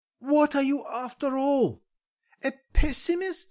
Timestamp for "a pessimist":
2.43-3.39